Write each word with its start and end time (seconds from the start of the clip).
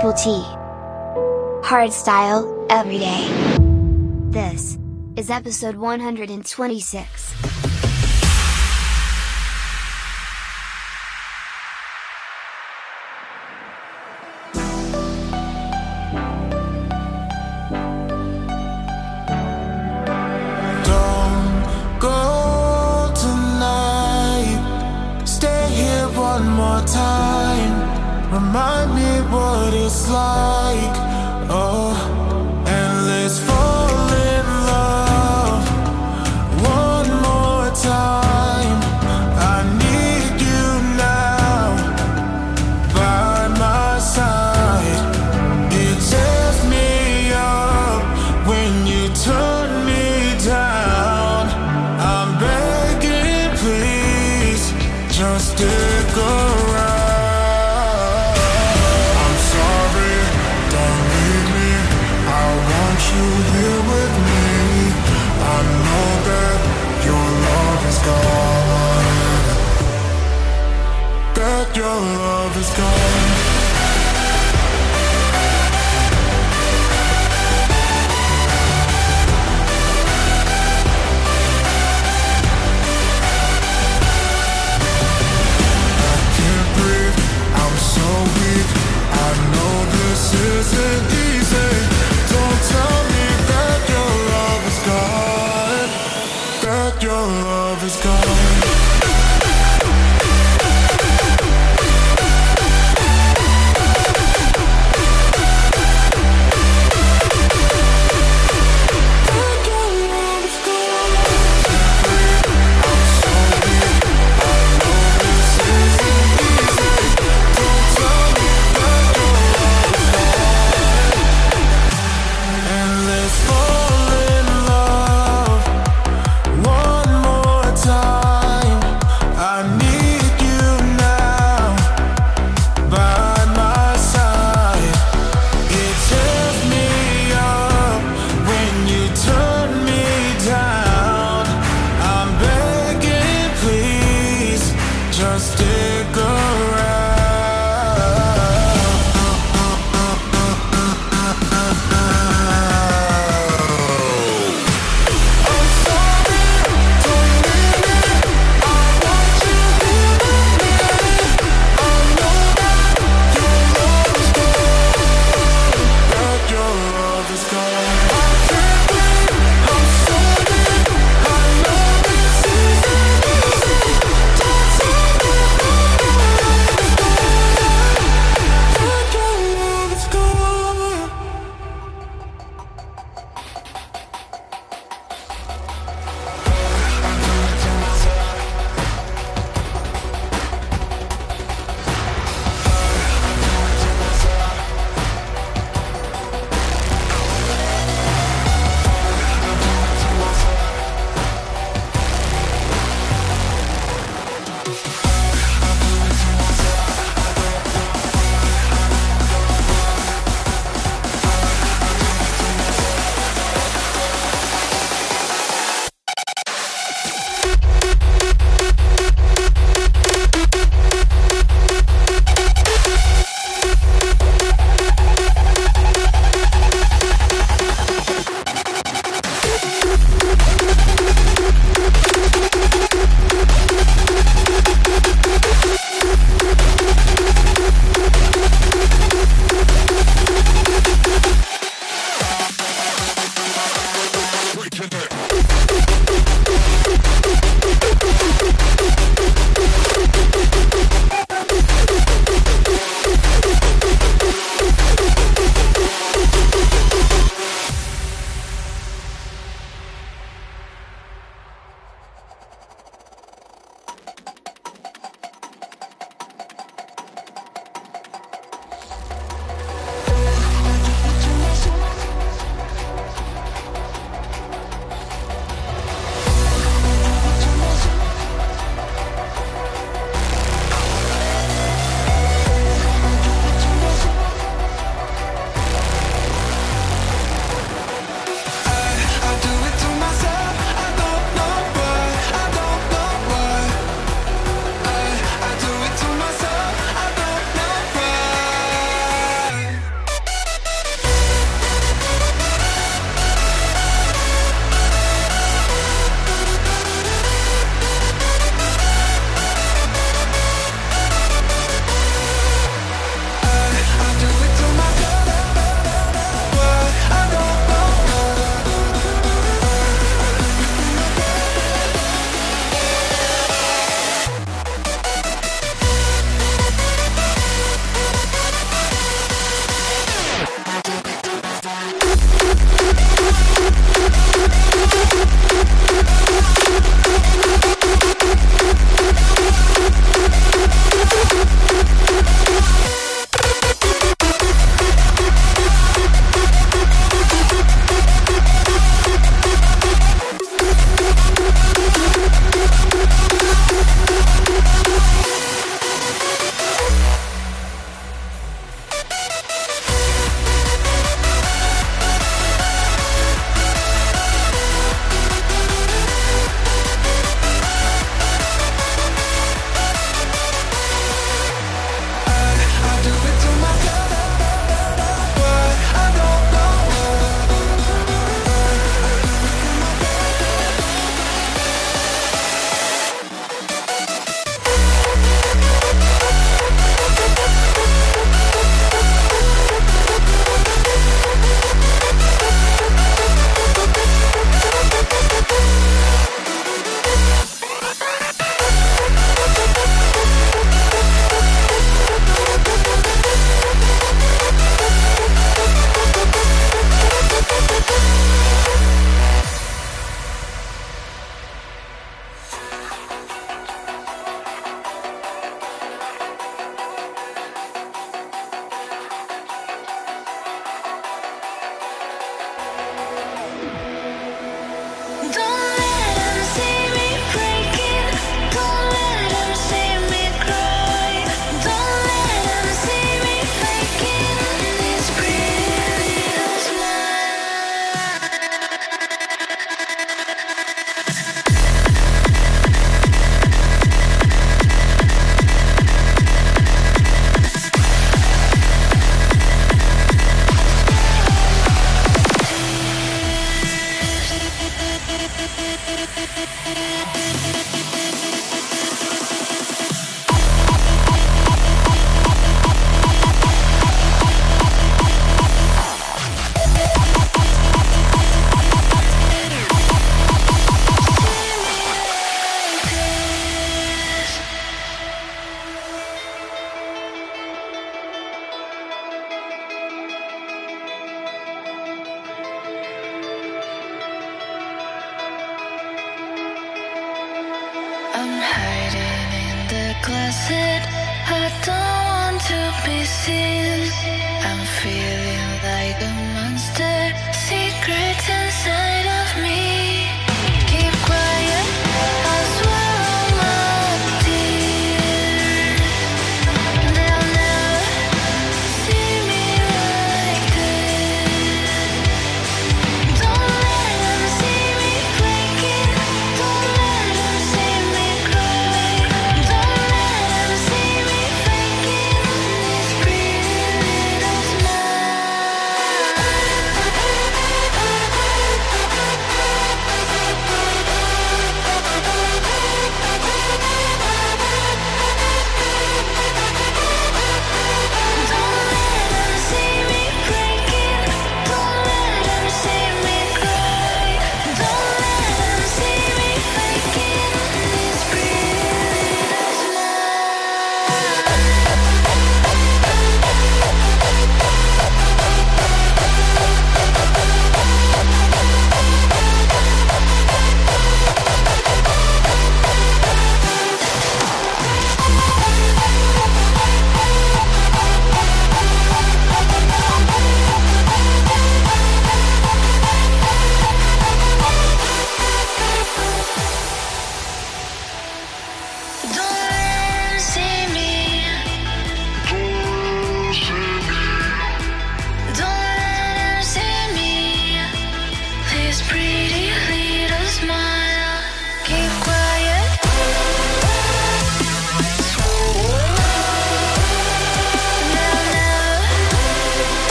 Triple 0.00 0.14
T. 0.14 0.30
Hardstyle, 1.62 2.66
every 2.70 2.96
day. 2.96 3.28
This 4.30 4.78
is 5.16 5.28
episode 5.28 5.76
126. 5.76 7.29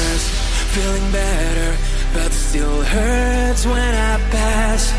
tears, 0.00 0.28
feeling 0.74 1.12
better, 1.12 1.76
but 2.14 2.26
it 2.26 2.32
still 2.32 2.82
hurts 2.82 3.66
when 3.66 3.94
I 3.94 4.18
pass. 4.30 4.92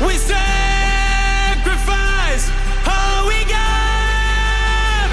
We 0.00 0.14
sacrifice 0.18 1.64
all 2.86 3.26
we 3.26 3.44
got. 3.44 5.08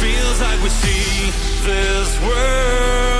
Feels 0.00 0.40
like 0.40 0.62
we 0.62 0.70
see 0.70 1.30
this 1.66 2.20
world. 2.22 3.19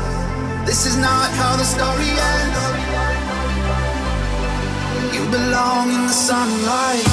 This 0.71 0.85
is 0.85 0.95
not 0.95 1.29
how 1.31 1.57
the 1.57 1.65
story 1.65 2.11
ends. 2.31 2.61
You 5.13 5.29
belong 5.29 5.91
in 5.91 6.07
the 6.07 6.13
sunlight. 6.13 7.03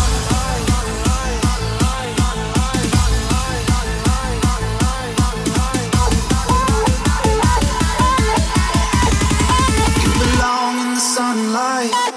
sunlight 11.00 12.07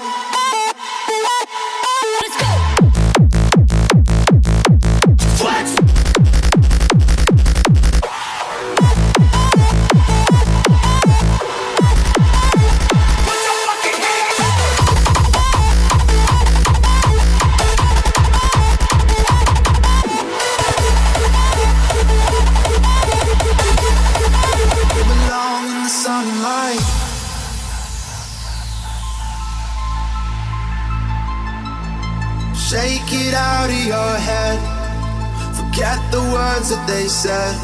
Forget 35.72 36.04
the 36.12 36.20
words 36.28 36.68
that 36.68 36.84
they 36.84 37.08
said. 37.08 37.56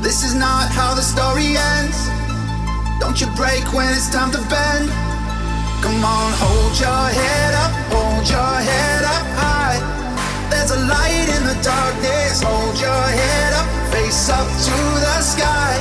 This 0.00 0.24
is 0.24 0.32
not 0.32 0.72
how 0.72 0.96
the 0.96 1.04
story 1.04 1.52
ends. 1.52 2.08
Don't 2.96 3.20
you 3.20 3.28
break 3.36 3.60
when 3.76 3.84
it's 3.92 4.08
time 4.08 4.32
to 4.32 4.40
bend. 4.48 4.88
Come 5.84 6.00
on, 6.00 6.32
hold 6.40 6.72
your 6.80 7.04
head 7.12 7.52
up, 7.60 7.72
hold 7.92 8.24
your 8.24 8.40
head 8.40 9.04
up 9.04 9.26
high. 9.36 9.76
There's 10.48 10.72
a 10.72 10.80
light 10.88 11.28
in 11.36 11.44
the 11.44 11.60
darkness, 11.60 12.40
hold 12.40 12.80
your 12.80 13.04
head 13.04 13.52
up, 13.52 13.68
face 13.92 14.32
up 14.32 14.48
to 14.48 14.76
the 15.04 15.20
sky. 15.20 15.76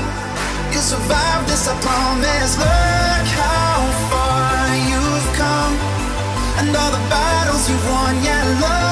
you 0.75 0.83
survive 0.83 1.47
this, 1.47 1.71
I 1.71 1.75
promise. 1.79 2.59
Look 2.59 3.27
how 3.31 3.79
far 4.11 4.75
you've 4.91 5.29
come, 5.39 5.75
and 6.59 6.75
all 6.75 6.91
the 6.91 7.03
battles 7.07 7.63
you've 7.71 7.87
won, 7.87 8.19
yeah, 8.27 8.43
look. 8.59 8.84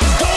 Let's 0.00 0.22
go! 0.22 0.27